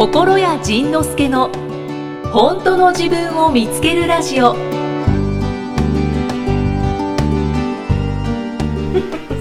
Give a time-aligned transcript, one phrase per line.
[0.00, 1.50] 心谷仁之助の
[2.32, 4.54] 本当の自分を見つけるラジオ。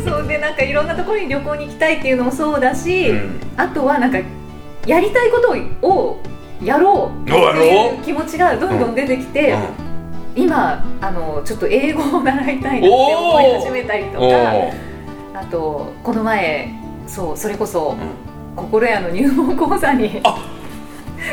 [0.05, 3.39] そうでなんかいろんなところに旅行に行きたいっていうのもそうだし、うん。
[3.55, 4.17] あとはなんか
[4.85, 5.55] やりたいこと
[5.87, 6.19] を
[6.61, 7.19] やろう。
[7.23, 9.59] っていう気持ちがどんどん出てきて、うん。
[10.43, 14.73] 今あのちょっと英語を習いたいなって思い始めたりとかお
[15.33, 16.73] あとこの前
[17.07, 17.95] そうそれこそ、
[18.55, 20.21] 心屋の入門講座に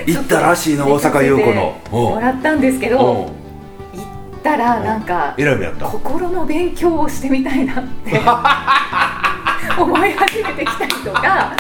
[0.07, 1.81] 行ったらしいな大阪優子の。
[1.91, 5.35] もらったんですけど行ったらなんか
[5.89, 8.21] 心の勉強をしてみたいなって
[9.81, 11.53] 思い始めてきたりとか。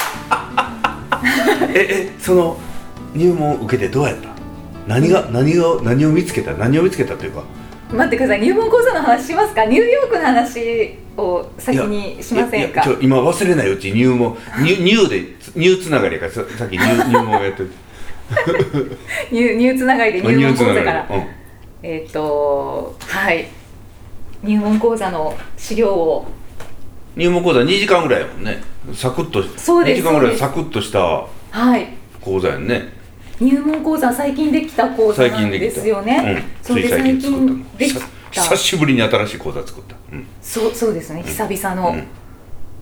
[1.74, 2.56] ええその
[3.14, 4.28] 入門受けてどうやった？
[4.86, 6.52] 何が何を何を見つけた？
[6.52, 7.42] 何を見つけたというか
[7.92, 8.40] 待ってください。
[8.40, 9.64] 入門講座の話しますか？
[9.64, 12.82] ニューヨークの話を先にしませんか？
[13.00, 17.70] 今忘れないうちに入門入入で入つながりやからささっき入 入門やってる。
[19.30, 21.06] ニューニューつながりで入門講座から。
[21.10, 21.22] うん。
[21.82, 23.46] えっ、とはい。
[24.42, 26.26] 入門講座の資料を。
[27.16, 28.62] 入門講座2時間ぐらいやもんね。
[28.94, 30.98] サクッとそうです2時間ぐらいサクッとした
[31.50, 31.86] はい。
[32.20, 32.92] 講座やんね
[33.40, 38.56] 入門講座最近できた講座なんですよね、うん、それで最近でき久た。
[38.56, 40.26] 久しぶりに新しい講座作った、うん。
[40.42, 41.22] そうそうですね。
[41.22, 42.06] 久々の、うん。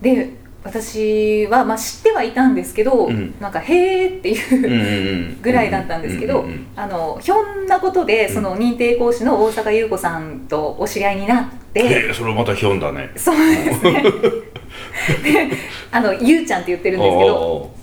[0.01, 0.29] で
[0.63, 3.35] 私は、まあ、知ってはいたんですけど、うん。
[3.39, 6.67] なんか「へーっていうぐらいだったんですけど、うんうんうん。
[6.75, 13.11] あのひょんなことでその認定講師の大阪優子さんとお知り合いになって、それまたひょんだね。
[13.15, 14.03] そうですね。
[15.23, 15.49] で
[15.91, 17.75] あのゆうちゃんって言ってるんですけどお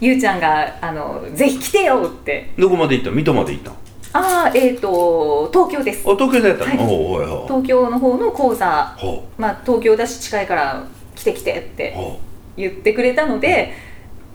[0.00, 2.50] ゆうちゃんがあの「ぜひ来てよ!」って。
[2.56, 3.10] ーどこまで行った？
[3.10, 3.70] 水戸まで行った？
[4.12, 6.02] ああえっ、と東京です。
[6.04, 7.46] あ東京でやったの、はい。
[7.46, 8.94] 東京の方の講座。
[8.96, 10.84] ほまあ東京だし近いから
[11.14, 11.94] 来て来てって
[12.56, 13.72] 言ってくれたので、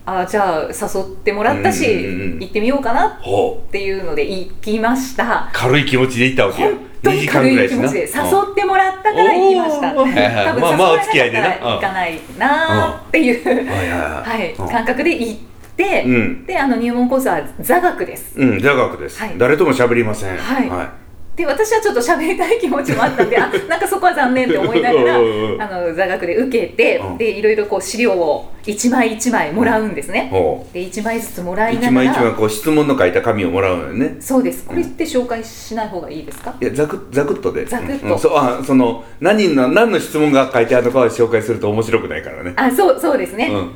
[0.06, 5.50] あーじゃあ誘ってもらったし、行ってみようかなっていうので行きました。
[5.52, 6.68] 軽い気持ちで行ったわけや。
[6.68, 8.00] 本当2に時間軽ぐらいで。
[8.00, 8.08] 誘っ
[8.54, 9.90] てもらったから行きました。
[9.92, 16.46] 多分誘われなかったら行かないなーっていう、はい感覚で行って、うん。
[16.46, 18.38] であの入門講座は座学です。
[18.38, 19.34] うん座学です、はい。
[19.38, 20.36] 誰とも喋りません。
[20.36, 20.68] はい。
[20.68, 21.06] は
[21.36, 25.62] で私はちょっと喋りたい気持ちもあったんであ なんかそこは残念って思いながらうんうんうん。
[25.62, 27.18] あの座学で受けて、うん。
[27.18, 31.90] でいろいろこう資料を一枚一枚もらうんですね、ほで1枚ずつもらういながら。
[31.90, 34.16] 一枚一枚こう質問の書いた紙をもらうのよね。
[34.18, 34.64] そうです。
[34.64, 37.66] これって紹介しない方がいいですか、いやざくざくっとで。
[37.66, 38.06] ざくっと。
[38.06, 38.12] うん。
[38.12, 38.18] うん。
[38.18, 42.54] そうあその何の何の質問が書いてあるのかは紹介すると面白くないからね。
[42.56, 43.70] あそうそうですね、うん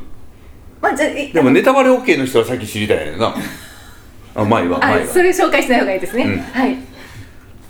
[0.80, 3.34] まあじゃでもネタバレ OK の人はさっき知りたいよな。
[4.34, 5.04] あ前は前は。
[5.04, 6.38] あそれ紹介しない方がいいですね、うん。
[6.38, 6.76] はい。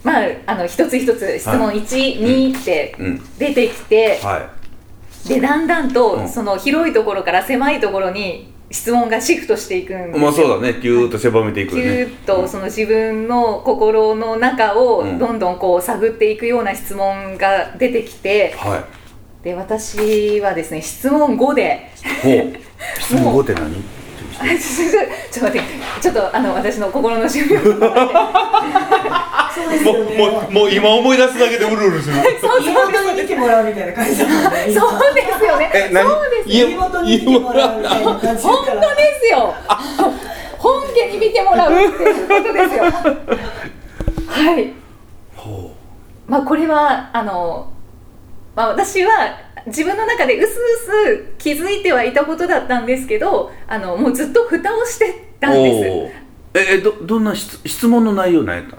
[0.04, 3.22] まああの一つ一つ質問1、2ってうん。
[3.38, 4.50] 出てきて、は
[5.26, 6.28] でだんだんと、うん。
[6.28, 10.78] その広いところから狭いところに質問がシフトしていくんまあそうだね。
[10.81, 15.19] ギューッと狭めていくぎゅよねーっとその自分の心の中をうん。
[15.19, 18.99] どんどんこう探っていくような質問が出てきてはい
[19.42, 21.90] で私はですね質問5で。
[23.00, 23.74] 質問5って何？
[24.38, 24.52] あちょ
[24.98, 25.00] っ
[25.32, 25.68] と待って。
[26.00, 27.64] ちょっとあの私の心の準備を。
[27.64, 27.70] そ
[29.66, 30.14] うですもよね。
[30.14, 32.16] うもうもう今思い出すだけでうるうるする。
[32.62, 34.72] 妹に見てもらうみたいな感じだもんね。
[34.72, 35.70] そうですよね。
[35.74, 36.06] え何？
[36.06, 38.94] そうです家妹に見てもらうみたいな感じだ本当から。
[38.94, 39.54] ですよ。
[40.58, 42.84] 本家に見てもらうっていうことですよ。
[44.28, 44.72] はい。
[45.34, 45.74] ほ
[46.26, 47.72] まあこれはあの、
[48.56, 49.10] まあ、私は
[49.66, 50.56] 自分の中でうすう
[51.16, 56.20] す気づいてはいたことだったんですけどあのもうずっと蓋をしてたんです。
[56.52, 58.76] ええどどんな質質問の内容なんやった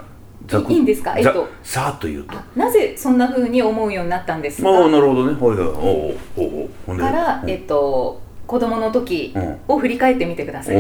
[0.58, 1.16] いいんですか？
[1.18, 1.34] えっと。
[1.34, 2.34] ざさーっと言うと。
[2.36, 4.70] あなぜそんな風に思うようになったんですか？
[4.70, 5.34] ああなるほどね。
[5.40, 7.50] はいはいおうおうおから、うん。
[7.50, 9.60] えっと、子供の時うん。
[9.70, 10.76] を振り返ってみてください、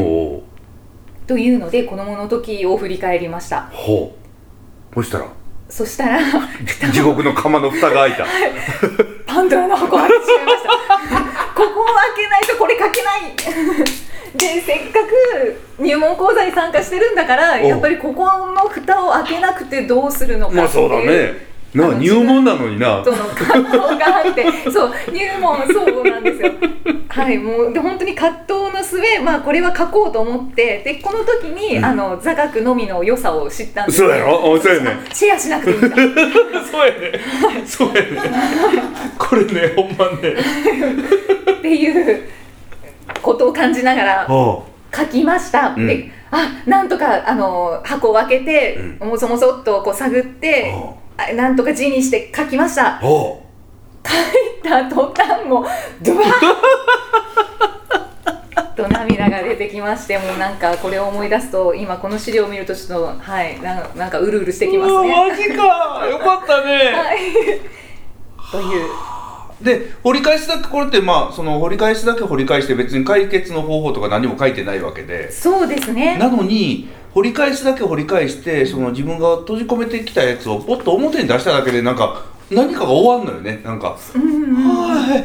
[1.28, 3.69] というので子供の時を振り返りました。
[3.72, 4.13] ほ
[4.91, 4.96] う。
[4.96, 5.28] そしたら？
[5.72, 6.20] そしたら
[6.92, 8.26] 地獄の釜の蓋が開いた。
[9.26, 10.70] パンドラの箱を開けてしまいました。
[11.56, 13.22] ここを開けないとこれ書けない。
[14.35, 20.90] でせっかく入門講座に参加してるんだからおやっぱりここの蓋を開けなくてどうするのかまあっていう。
[20.90, 23.02] そうだねな入門なのにな。
[23.03, 26.52] との葛藤があってそう入門そうなんですよ。
[27.08, 31.85] はいもうで本当に葛藤の末まあこれは書こうと思ってでこの時に、うん。
[31.85, 34.56] あの座学のみの良さを知ったんですそうやろ？
[34.56, 34.97] あそうやね。
[35.09, 35.96] あシェアしなくていいんだ
[36.66, 37.66] そうやね。
[37.66, 38.09] そうやね。
[39.18, 40.35] これねほんまね。
[41.59, 42.29] っていう
[43.22, 45.88] ことを感じながらほ書きました、うん。
[45.88, 51.34] であなんとかあの箱を開けて、うもそもそっとこう探っておあ。
[51.34, 53.00] なんとか字にして書きました。
[53.02, 53.52] 書
[54.08, 55.66] いた途端も
[56.02, 56.28] ドバッ
[58.76, 65.30] と涙が出てきましてもうなんかこれを思い出すと今この資料を見るとちょっとはいなんなんかうるうるしてきますね。
[65.30, 66.08] マジか。
[66.10, 67.20] よかったね、はい、
[68.52, 68.90] という
[69.63, 75.31] で掘り返すだけこれってまあその掘り返すだけ掘り返して別に解決の方法とか何も書いてないわけで。
[75.31, 76.17] そうですね。
[76.17, 83.61] なのに掘り返すだけ掘り返してその自分が閉じ込めてきたやつをポッと表に出しただけでなんか何かが終わんのよね。
[83.63, 85.23] なんか「うんうんい」っ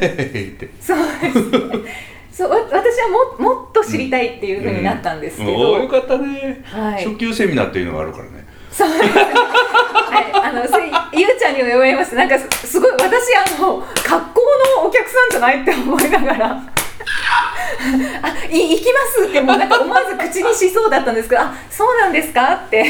[0.51, 0.69] て。
[0.81, 1.49] そうです。
[1.49, 2.07] ね。
[2.37, 3.07] そうわ私は
[3.39, 7.03] ももっと知りたいっていう風になったんですけど、おーよかったね、はい。
[7.03, 8.45] 初級セミナーっていうのがあるからね。
[8.71, 9.09] そうですね。
[9.09, 12.17] はい、あの、それ、ゆうちゃんにも言われました。
[12.17, 14.41] なんか、すすごい、私、あの、格好
[14.81, 16.63] のお客さんじゃないって思いながら。
[18.21, 22.85] あ、い、行きますって、もうなんか思わず口にしそうだったんですけど、あ、そうなんですかって。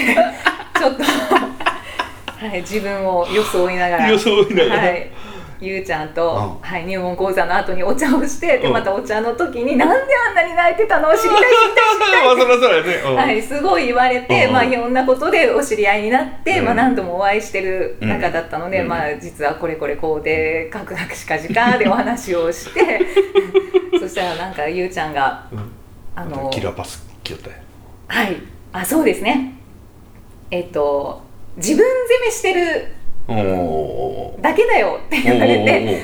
[0.77, 1.03] ちょっと。
[1.03, 4.09] はい、自分を装いながら。
[4.09, 5.12] 装いながらはい。
[5.59, 8.74] ゆうちゃんと、うはい、入門講座の後にお茶をして、で、うん。
[8.74, 11.39] またお茶の時に、なんであんなに泣いてたの知りたい、知り
[11.75, 14.54] たい、はい、すごい言われて、うん。
[14.54, 16.65] まあ、いろんなことでお知り合いになって、うん。
[16.65, 18.88] まあ、何度もお会いしてる仲だったので、うん。
[18.88, 23.01] まあ、実はこれこれこうでカクカクしかじかでお話をして
[24.00, 25.71] そしたらなんかゆうちゃんがうん。
[26.15, 27.56] あのキラーパス来よったよ。
[28.07, 28.38] はい。
[28.74, 29.54] あそうですね。
[30.50, 31.21] えっと
[31.57, 32.88] 自分責めしてる
[33.27, 36.03] だけだよってー言われて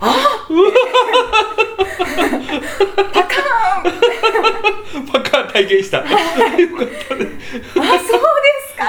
[0.00, 0.72] おーおー
[3.12, 5.06] パカーン。
[5.06, 5.98] パカー体験した。
[5.98, 6.16] よかっ
[7.08, 7.26] たね
[7.76, 8.86] あそうですか。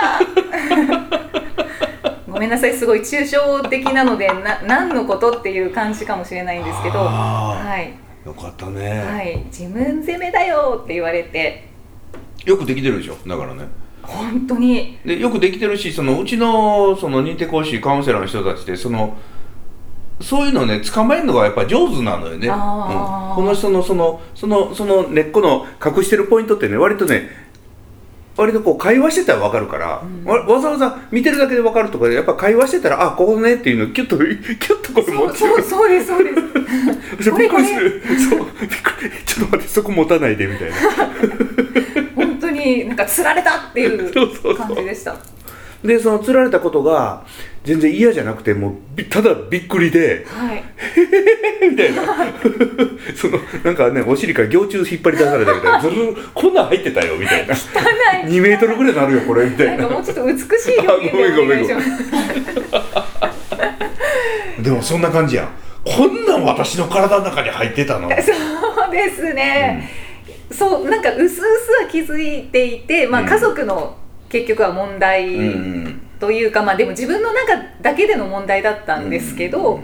[2.27, 7.93] ごめんなさいすごい抽象的なのでな何のことっていう感じかもしれないんですけどはい、
[8.25, 11.69] よかったね、はい、自分責めだよって言われて。
[12.45, 13.67] よくできてるでしょだからね
[14.03, 14.97] 本当に。
[15.05, 19.17] でよくできてるしそのうちのその認定講師カウンセラーの人たちってその
[20.21, 22.53] そういうのね捕まえるのがやっぱ上手なのよね、うん、
[23.35, 27.29] この人のそのそのその根っこの隠してるポイントってね割とね
[28.37, 37.23] 割とこう会話してたら分かるから、わわざわざ見てるだけで分かるとかやっぱ会話してたらあここねっていうのをキュッと キュッとこれ持ってそうそうですそうです。
[37.23, 39.11] そう びっくりすこるそうびっくり。
[39.25, 40.75] ちょっと待ってそこ持たないでみたいな
[42.91, 45.15] なんか釣られたっていう感じでした。
[45.81, 47.25] でその釣られたことが
[47.63, 50.63] 全然嫌じゃなくてもうびただびっくりではい。
[51.69, 52.03] みたいな。
[53.15, 55.79] そのなんかねお尻から蟯虫引っ張り出されたみたいな。
[55.79, 57.55] ずるこんなん入ってたよみたいな。
[57.55, 58.29] 汚い。
[58.29, 59.73] 2メートルぐらいなるよこれみたな。
[59.73, 61.89] いんなかもうちょっと美しい表現でお願いします。
[64.61, 65.49] でもそんな感じやん。
[65.85, 68.09] こんなん私の体の中に入ってたの。
[68.09, 69.89] そうですね、
[70.51, 71.41] そうなんかうすうす
[71.83, 73.27] は気づいていて、まあ、うん。
[73.27, 73.95] 家族の
[74.29, 79.83] 結局は問題うんというか、まあでも自分の中だけでの問題だったんですけど、うん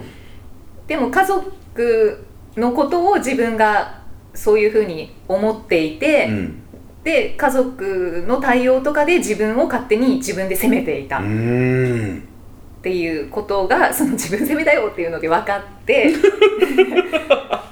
[0.87, 2.25] でも家族
[2.55, 4.01] のことを自分が
[4.33, 6.63] そういうふうに思っていて、うん。
[7.03, 11.19] で家族の対応とかで自分を勝手に自分で責めていた。
[11.19, 12.23] うっん。
[12.81, 16.13] ていうことがその自分責めだよっていうので分かって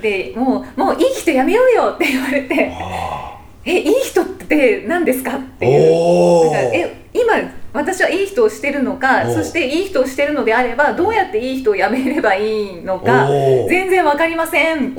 [0.00, 5.36] でもうもういい人やめようよって言われてあえいい人って何ですか？
[5.36, 5.92] っーていう。
[5.92, 6.52] おー。
[6.52, 7.34] なんかえ今
[7.72, 13.28] 私はいい人をしてるのかそしていい人をしてるのであればどうやっていい人をやめればいいのか
[13.68, 14.94] 全然わかりませんっ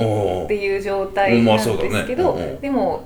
[0.48, 2.44] ていう状態なんですけど、ね。
[2.44, 3.04] うんでも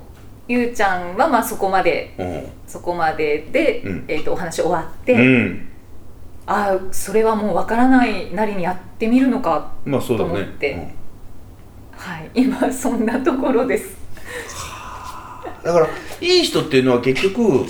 [0.48, 2.42] ゆうちゃんはまあそこまでうん。
[2.68, 4.04] そこまでで、うん。
[4.06, 5.68] えー、とお話終わって、うん。
[6.46, 10.94] ああそれはもうわからないなりにやってみるのかと思って
[11.96, 13.96] はい今そんなところです。
[15.62, 15.88] だから
[16.20, 17.66] いい人っていうのは結局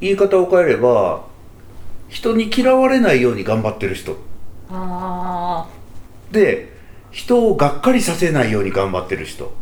[0.00, 1.24] 言い方を変えれば
[2.08, 4.16] 人に嫌われないように頑張ってる人。
[4.70, 5.66] あ
[6.30, 6.76] で
[7.10, 9.52] 人をがっかりさせないように頑張ってる人。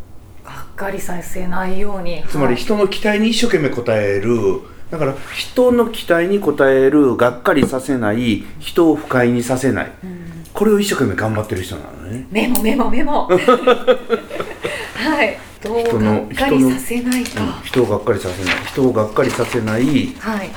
[0.45, 2.23] あがっかりさせないように。
[2.29, 2.55] つまりはい。
[2.55, 4.61] 人の期待に一生懸命応える。
[4.91, 9.91] だから人の期待に応えるがっかりさせない人を不快にさせない。
[10.03, 10.27] うん
[10.57, 12.25] これを一生懸命頑張ってる人なのね。
[12.31, 13.27] メモメモメモ。
[13.29, 15.37] はい。
[15.61, 18.55] どう人のがっかりさせないか、うん人をがっかりさせない。
[18.65, 20.49] 人をがっかりさせない期はい。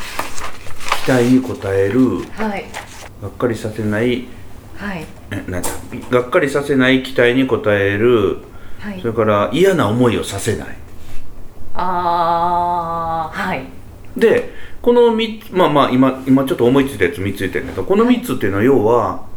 [1.07, 2.01] 待に応える
[2.35, 2.65] はい。
[3.21, 4.25] がっかりさせない
[4.79, 5.05] はい。
[5.33, 5.69] えなんだ
[6.11, 8.39] がっかりさせない期待に応える
[8.79, 9.01] はい。
[9.03, 10.69] それから嫌な思いをさせない。
[11.75, 13.67] ああはい。
[14.17, 19.30] でこの3つまあまあ今今ちょっと思いついたやつ3つ言ってるんだけどこの3つっていうのは要は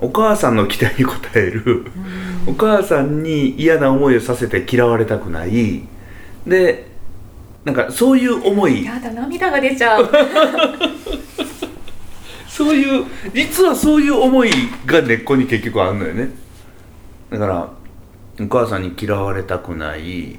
[0.00, 1.86] お母さんの期待に応える
[2.46, 5.82] お母さんに嫌な思いをさせて嫌われたくない。
[6.46, 6.88] で
[7.64, 8.84] なんかそういう思い。
[8.84, 10.10] やだ涙が出ちゃう。
[12.48, 14.50] そういう実はそういう思い
[14.86, 16.28] が根っこに結局あるのよね。
[17.30, 17.68] だから
[18.40, 20.38] お母さんに嫌われたくない。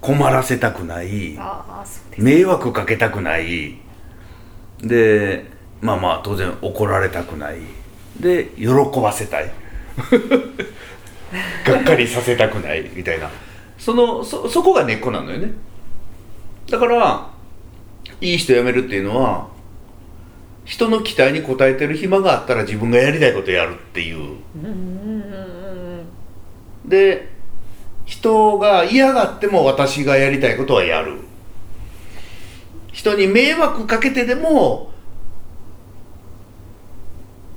[0.00, 1.38] 困らせたくない。
[2.18, 3.76] 迷惑かけたくない。
[4.82, 7.58] でまあまあ当然怒られたくない。
[8.20, 8.66] で喜
[9.00, 9.50] ばせたい。
[11.66, 13.30] がっかりさせたくないみたいな。
[13.78, 15.50] そのそそこが根っこなのよね。
[16.70, 17.30] だから
[18.20, 19.48] いい人辞めるっていうのは
[20.64, 24.36] 人の期待に応えてる暇があったら自分がやりたいことやるっていう。
[26.84, 27.28] で
[28.04, 31.20] 人が嫌がっても私がやりたいことはやる。
[32.92, 34.90] 人に迷惑かけてでも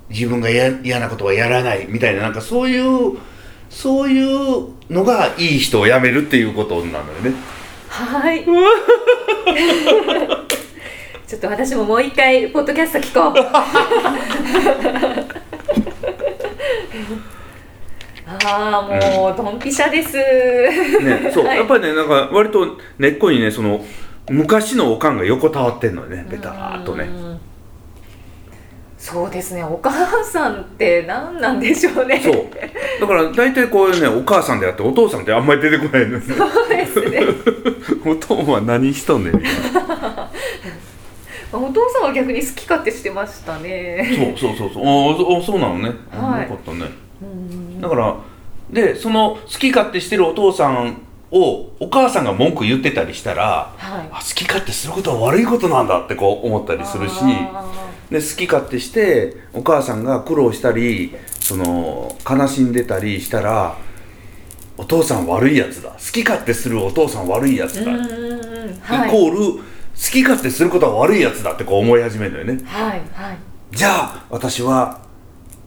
[0.10, 3.18] 自分がや嫌なことはやらないみたいななんかそういう
[3.70, 7.34] そういうのがいい人を辞めるっていうことなのよね。
[7.88, 8.44] はい。
[11.28, 13.42] ちょっと私ももう一回ポッドキャスト聞こう。
[18.32, 20.18] ああもうドンピシャです。
[20.18, 21.58] ねそう、はい。
[21.58, 23.86] やっぱりねなんか割と根っこにねその
[24.30, 27.04] 昔のおかんが横たわってんのよねベターっとね。
[27.04, 27.40] うん
[29.00, 32.20] そうですねお母さんって何なんでしょうね。
[32.22, 32.48] そう。
[33.00, 36.20] だから大体こういうねお母さんであってお父さんってあんまり出てこないのよ。
[36.20, 37.22] ねそうですね。
[38.06, 40.30] お父は何しとんねんみたいな。
[41.58, 44.36] お父さんは逆に好き勝手してましたね。
[44.38, 44.84] そうそうそうそう。
[44.86, 46.42] おーおそうなのね、はい。
[46.44, 46.92] よかったね。
[47.22, 48.16] うんだから
[48.70, 50.98] でその好き勝手してるお父さん
[51.32, 54.10] をお母さんが文句言ってたりしたらはい。
[54.12, 57.64] あ好き勝手することは悪いことなんだってこう思ったりするしあ
[58.10, 63.78] で好き勝手してお母さんが苦労したりその悲しんでたりしたら
[64.78, 65.90] お父さん悪いやつだ。
[65.90, 67.98] 好き勝手するお父さん悪いやつだ、は
[69.06, 69.10] い。
[69.10, 69.62] イコール好
[70.12, 72.64] き勝手することは悪いやつだってこう思い始めるのよね。
[72.66, 73.38] はいはい。
[73.72, 75.02] じゃあ私は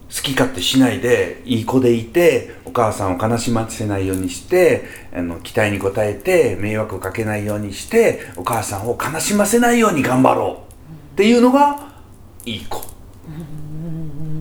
[0.09, 11.92] 好き勝手しないでいい子でいてお母さんを悲しませないようにしてあの期待に応えて迷惑をかけないようにしてお母さんを悲しませないように頑張ろうっていうのが
[12.45, 12.81] いい子。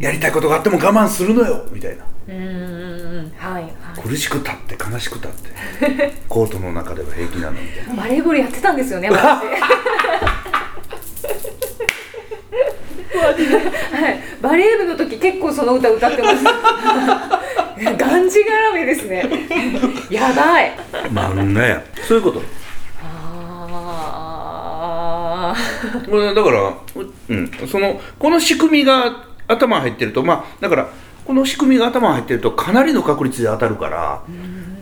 [0.00, 1.64] やりたいことがあっても我慢するのよ。
[1.70, 2.04] みたいな。
[4.02, 6.12] 苦しくたって悲しくたって。
[6.28, 8.02] コートの中では平気なのみたいな。
[8.02, 9.22] バレーボールやってたんですよね私。
[13.22, 16.50] はい、バレー部の時結構その歌歌ってました
[17.92, 19.24] がんじがらめですね。
[20.10, 20.72] やばい。
[21.12, 21.80] 漫画や。
[22.08, 22.42] そういうこと
[23.04, 30.88] あーこれだから、ううん、そのこの仕組みが頭に入ってるとまあだから
[31.24, 34.22] この仕組みが頭に入ってるとかなりの確率で当たるから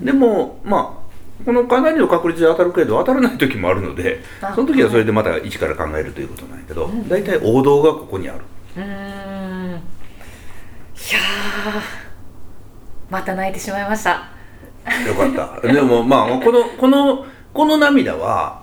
[0.03, 8.41] でもまあこのかなりの確率で当たるけど当たらない時もあるのであその時はそれでまた一から考えるということなんやけど大体王道がここにある。
[8.77, 9.71] うーん。
[9.71, 11.81] いやー
[13.09, 14.29] また泣いてしまいました。
[15.07, 15.67] よかった。
[15.67, 18.63] でもまあこのこのこの涙は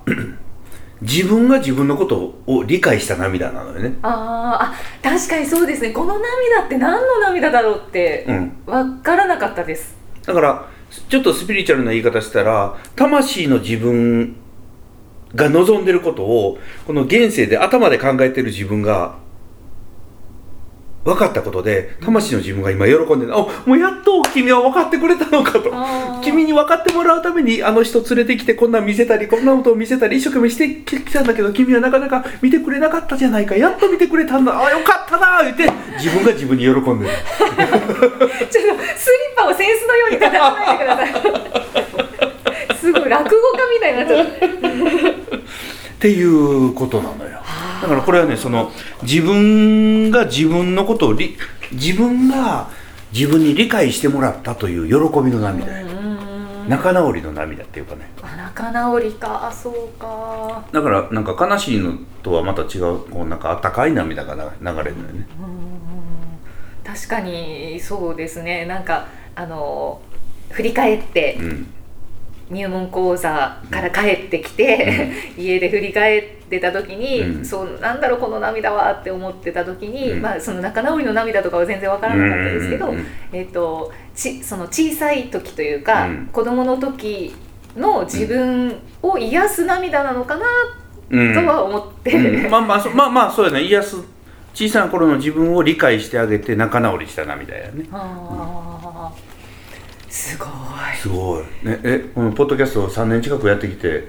[1.01, 3.98] 自分が自分のことを理解した涙なのよね。
[4.01, 5.92] あーあ確かにそうですね。
[5.92, 8.51] この涙って何の涙だろうってうん。
[8.66, 9.96] 分からなかったです。
[10.25, 10.68] だから
[11.10, 14.36] ちょっとスピリチュアルな言い方したら魂の自分
[15.36, 19.16] が望んでることをこの現世で頭で考えてる自分が
[21.08, 25.72] 分かったことで魂の自分が今喜んでる、あもうやっと君は分かってくれたのかと。
[26.22, 33.56] 君に分かってもらうためにあの人連れてきてこんなん見せたりこんなことを見せたり一生懸命してきたんだけど君はなかなか見てくれなかったじゃないか。
[33.56, 34.52] やっと見てくれたんだ。
[34.62, 37.12] あよかったな言って自分が自分に喜んでる。
[38.52, 42.76] ちょっとスリッパをセンスのように叩かないでください。
[42.76, 45.38] すごい落語家みたいになっちゃった
[45.98, 47.42] っていうことなのよ。
[47.82, 51.36] だからこれはねその自分が自分のことを理
[51.72, 52.70] 自分が
[53.12, 55.88] 自分に理解してもらったという喜びの涙や。
[56.68, 58.10] 仲直りの涙っていうかね。
[58.22, 59.51] あ仲直りか。
[59.51, 60.66] そうか。
[60.72, 65.27] だからなんか悲しいのとはまた違うこうなんかあったかい涙がな流れるのよね。
[66.86, 68.66] 確かにそうですね。
[68.66, 70.00] なんかあの
[70.51, 71.74] 振り返ってうん
[72.50, 77.46] 入門講座から帰ってきて、家で振り返ってた時に、うん。
[77.46, 80.22] そうなんだろうこの涙はって思ってた時に、うん。
[80.22, 83.06] まあその仲直りの涙とかは全然わからなかったですけど、うんうんうん。
[83.34, 86.27] えっ、とちその小さい時というか、うん。
[86.27, 87.36] 子供の時
[87.75, 90.46] の自分を癒す涙なのかな
[91.10, 91.34] うん。
[91.34, 92.50] とは思って、うん。
[92.51, 93.63] まあまあそまあまあそうやね。
[93.63, 93.98] 癒す
[94.54, 97.86] 小さな頃の自分を理解してあげて仲直りした涙やね。
[97.92, 99.27] あー
[100.10, 100.50] すごい。
[100.98, 104.08] すごい、ね、えこのポッドキャストを3年近くやってきて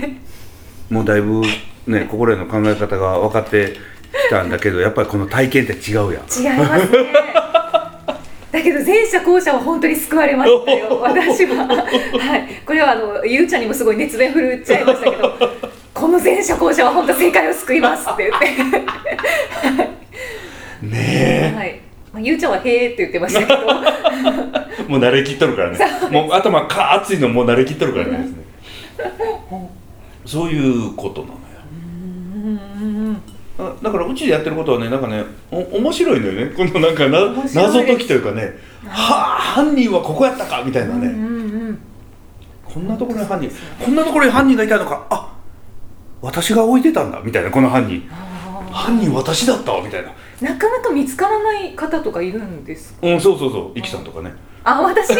[0.90, 1.42] もうだいぶ
[1.86, 3.72] ね心への考え方が分かって
[4.12, 6.12] きたんだけどやっぱりこの体験って違うやん。
[6.12, 7.12] 違いますね。
[8.52, 11.00] だけど前者後者は本当に救われましたよ。
[11.00, 11.66] 私は。
[11.66, 12.62] はい。
[12.64, 15.32] これはあのゆうちゃんにもすごい熱弁振るっちゃいましたけど
[15.92, 19.84] この前者後者は本当世界を救いますって言って。
[20.86, 21.80] ねはい、
[22.12, 23.54] まあ、ゆうちゃんは「へーって言ってましたけど。
[23.56, 25.78] え もう慣れきっとるからね。
[26.10, 28.28] もう頭か熱いのもう慣れきっとるからね。
[30.24, 31.38] そういうことなのよ。
[33.56, 36.52] あだからうちでやってることはねなんかねお面白いのよね。
[36.56, 37.18] このなんかな
[37.54, 38.52] 謎解きというかね
[38.86, 41.30] はあ犯人はここやったかみたいなね、うんう
[41.72, 41.78] ん
[42.64, 43.48] こんなところに犯人
[43.80, 45.06] こんなところに犯人がいたのか。
[45.10, 45.32] あ
[46.20, 48.02] 私が置いてたんだみたいなこの犯人。
[48.72, 50.10] 犯人私だったわみたいな。
[50.40, 53.06] なかなか見つからない方とかいるんですか？
[53.06, 53.78] うんそうそうそう。
[53.78, 54.32] イキさんとかね
[54.64, 55.12] あ私？
[55.14, 55.16] あ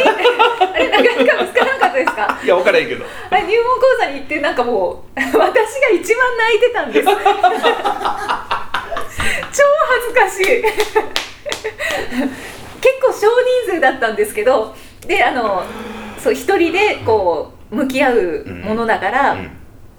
[0.79, 2.39] れなかなか見つからなかったですか？
[2.43, 3.05] いや分からへんけど。
[3.31, 5.39] あれ入門講座に行ってなんかもう 私が
[5.91, 7.07] 一番泣いてたんです。
[7.09, 7.13] 超
[9.53, 10.63] 恥ずかしい。
[12.81, 13.29] 結構少
[13.67, 14.75] 人数だったんですけど
[15.07, 15.63] であの
[16.19, 19.51] そう一人でこう向き合うものだから、うん。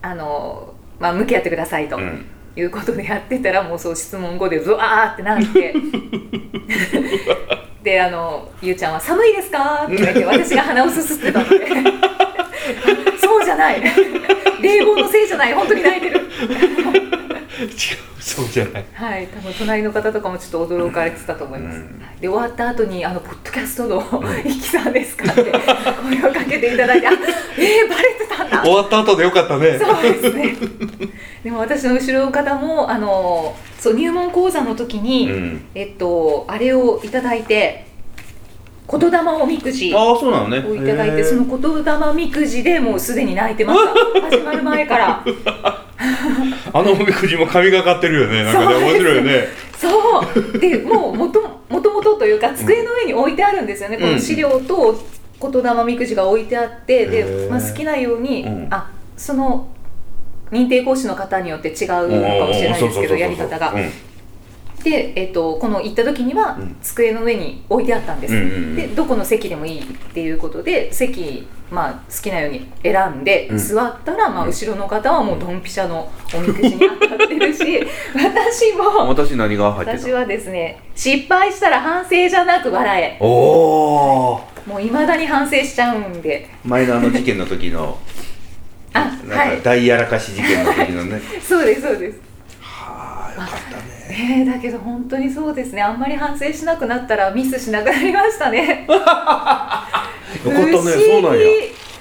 [0.01, 1.97] あのまあ向き合ってくださいと。
[1.97, 2.25] うん。
[2.57, 5.73] いうことでやってたらもうそう質問後でブワーってなって
[7.85, 11.67] であの「ゆうちゃんは寒いですか?」って言われて 私が鼻をすすってたので。
[13.21, 13.81] そうじゃない。
[14.59, 15.53] 冷房のせいじゃない。
[15.53, 16.21] 本当に泣いてる
[17.63, 17.69] 違う
[18.19, 18.85] そうじゃない。
[18.93, 21.99] はい多分隣の方とかもちょっと驚かれてたと思います、うん。
[22.19, 24.03] で終わった後に「あのポッドキャストの
[24.43, 29.79] いきさんですか?」って声をかけていただいて「あえー、バレてたんだ!」終わった後でよかったね。
[29.79, 30.55] そうですね。
[31.43, 35.65] でも私の後ろの方もあのそう入門講座の時に、うん。
[35.75, 37.85] えっとあれをいただいて
[38.89, 40.57] 言霊おみくじをああそうなのね。
[40.57, 43.79] いただいてその言霊おみくじでもうすでに泣いてまし
[44.21, 44.21] た。
[44.29, 45.23] 始まる前から
[46.73, 48.43] あのおみくじも神がかってるよね。
[48.43, 49.47] なんかねそうです面白いよね。
[49.77, 50.19] そ
[50.55, 50.59] う。
[50.59, 54.99] でもうもともともとというか机の上に置いてあるんですよね、この資料と
[55.41, 57.01] 言霊おみくじが置いてあって。
[57.01, 57.49] へで、ー。
[57.49, 58.67] まあ、好きなように、うん。
[58.71, 59.67] あその
[60.51, 63.73] 認定講師の方によって違うかもしれないですけどやり方が。
[64.85, 66.75] うんで、えっとこの行った時にはうん。
[66.81, 73.57] 机の上に置いてあったんです、うんでどこの席でもいいっていうことで席、まあ、好きなように選んで、うん。
[73.57, 77.79] 座ったら、まあ、後ろの方はもうドンピシャのおみくじに当たってるし
[78.13, 83.17] 私も私何が入ってた私はですね失敗したら反省じゃなく笑え。
[83.19, 86.49] おおもういまだに反省しちゃうんで。
[86.63, 87.97] 前のあの事件の時の
[88.93, 89.61] あなんかはい。
[89.61, 91.21] 大やらかし事件の時のね。
[91.41, 92.19] そうですそうです。
[92.61, 93.74] はあよかった。
[93.74, 93.74] ね
[94.17, 94.43] ね。
[94.43, 95.81] えだけど本当にそうですね。
[95.81, 98.85] あんまり反省しなくなったらミスしなくなりましたね。
[98.89, 99.87] よか
[100.43, 100.67] ったね。
[100.71, 100.79] そ
[101.19, 101.47] うなんや。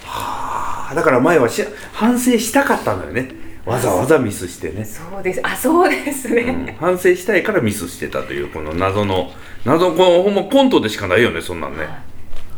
[0.07, 0.95] はあ。
[0.95, 3.29] だから前はし反省したかったのよね。
[3.67, 5.41] わざわざミスしてね、そうです。
[5.43, 9.31] あそうですね、うん、反省したいからミスしてたというこの謎の
[9.65, 11.89] 謎このほんまコントでしかないよねそんなんね。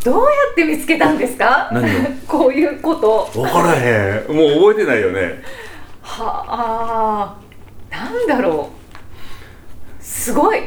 [0.03, 1.69] どうやって見つけたんですか？
[1.73, 1.89] 何を？
[2.27, 3.31] こういうこと。
[3.35, 4.33] 分からへん。
[4.35, 5.41] もう覚えてないよね。
[6.03, 7.37] はあ。
[7.89, 8.76] なんだろう
[10.27, 10.61] すごい。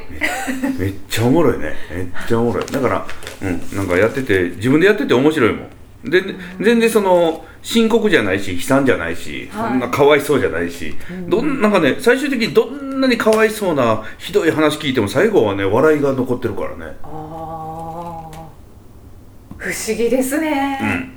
[0.80, 1.76] めっちゃおもろいね。
[1.94, 2.66] めっちゃおもろい。
[2.66, 3.06] だから
[3.42, 6.10] うんなんかやってて自分でやってて面白いもん。
[6.10, 6.24] で
[6.62, 9.70] 全然その深刻じゃないし悲惨じゃないし、はい。
[9.72, 10.96] そんなかわいそうじゃないし、
[11.28, 16.96] どんなんかね最終的にどんなにかわいそうなひどい話聞いても最後はね笑いが残ってるからね。
[17.04, 18.40] あー。
[19.58, 21.12] 不思議ですね、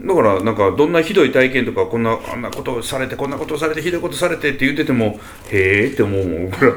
[0.00, 5.18] だからなんかどんなひどい体験とかこんなあんなことをされてこんなことをされてひどいことされてって言ってても
[5.50, 6.76] へえって思うもん僕らへ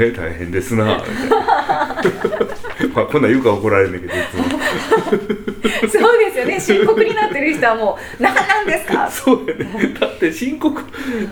[0.00, 1.36] え大変ですなみたいな。
[2.94, 4.16] まあこんなん言うから怒られるんだけどい
[5.90, 6.00] つも。
[6.00, 6.58] そうですよね。
[6.60, 9.08] 深刻になってる人はもう何なんですか？
[9.12, 9.94] そうやね。
[10.00, 10.82] だって深刻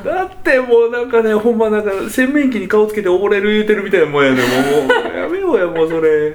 [0.04, 6.34] だってもうなんかねほんまなんか洗面器に顔つけて溺れる言うてるみたいなもんやねもうもうやめようやもうそれ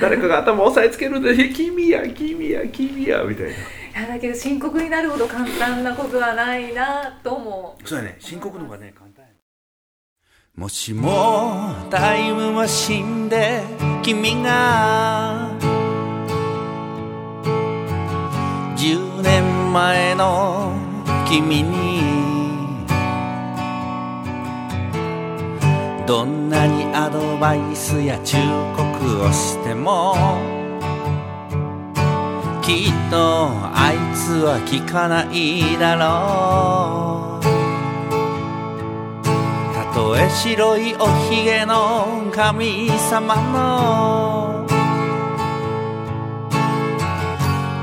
[0.00, 3.50] 誰かが頭押さえつけるんで「君や君や君や」みたいな。
[3.50, 3.56] い
[4.02, 9.24] やだけど深刻になるほど簡単なことはないなともそうやね深刻の方がね簡単。
[9.24, 9.30] や
[10.54, 13.62] もしもタイムマシンで
[14.02, 15.50] 君が
[18.76, 20.72] 10年前の
[21.28, 22.19] 君に
[26.10, 28.36] どんなにアドバイスや忠
[28.76, 30.16] 告をしても
[32.60, 37.44] きっとあいつは聞かないだろう。
[39.72, 44.66] たとえ白いおひげの神様の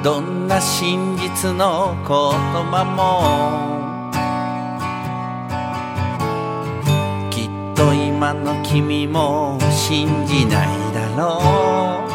[0.03, 3.76] どんな真実の言葉も
[8.77, 11.41] 君も信じないだろ
[12.05, 12.09] う。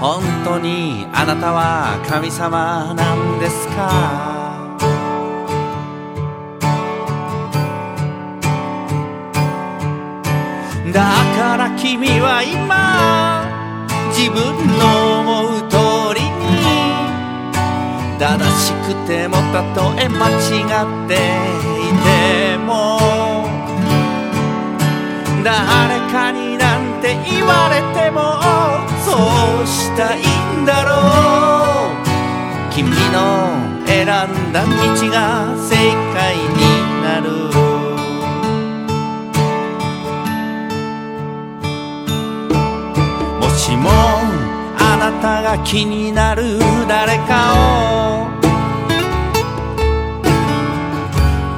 [0.00, 3.76] 本当にあなたは神様なんですか？
[10.90, 11.02] だ
[11.36, 13.44] から君は今
[14.08, 14.40] 自分
[14.78, 15.76] の思う通
[16.18, 16.48] りに
[18.18, 20.64] 正しくてもたとえ間違
[21.04, 21.12] って
[21.84, 21.92] い
[22.56, 23.27] ても
[25.44, 28.40] 誰かになんて言われても
[29.04, 29.14] そ
[29.62, 30.20] うしたい
[30.60, 30.88] んだろ
[31.94, 31.98] う。
[32.72, 32.96] 君の
[33.86, 34.06] 選ん
[34.52, 34.68] だ道
[35.10, 35.74] が正
[36.14, 36.58] 解に
[37.02, 37.28] なる。
[43.40, 43.90] もしも
[44.78, 48.28] あなたが気になる誰かを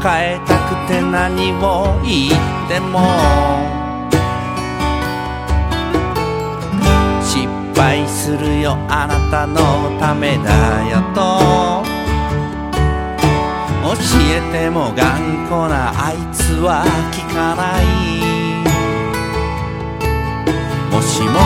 [0.02, 3.69] 変えたくて何を言っても。
[7.80, 9.56] 失敗するよあなたの
[9.98, 11.82] ためだよと。
[13.82, 17.84] 教えても頑固なあいつは聞かない。
[20.92, 21.40] もしも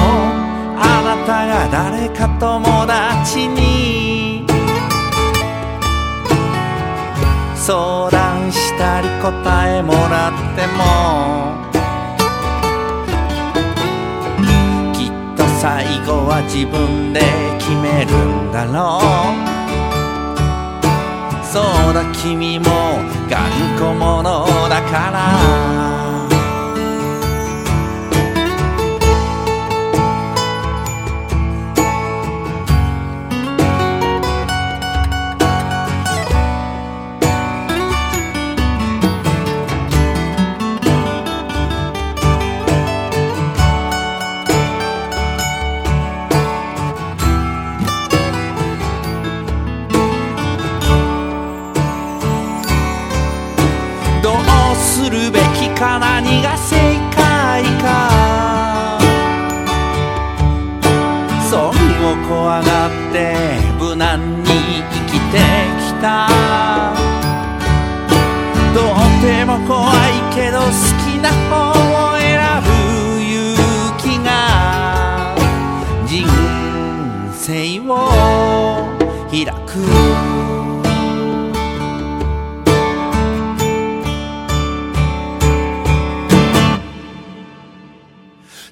[0.76, 4.44] あなたが誰か友達に。
[7.54, 11.73] 相談したり答えもらっても
[15.64, 17.20] 最後は自分で
[17.58, 19.02] 決めるんだろう。
[21.42, 22.66] そうだ君も
[23.30, 23.48] 頑
[23.78, 25.93] 固者だから。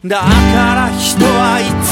[0.04, 1.91] だから人はいつ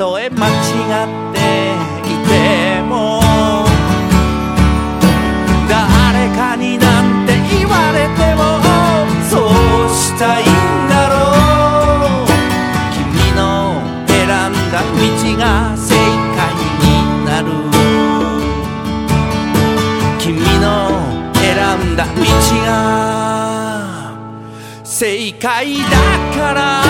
[0.00, 0.54] とえ間違っ
[1.34, 1.38] て
[2.08, 3.20] いても
[5.68, 8.40] 誰かになんて言われても
[9.28, 10.46] そうしたいん
[10.88, 11.12] だろ
[12.24, 12.32] う
[12.94, 13.76] 君の
[14.08, 14.96] 選んだ道
[15.36, 15.92] が正
[16.34, 16.40] 解
[16.80, 16.88] に
[17.26, 17.48] なる
[20.18, 20.64] 君の
[21.34, 21.44] 選
[21.92, 22.10] んだ道
[22.64, 22.68] が
[24.82, 25.90] 正解だ
[26.34, 26.89] から。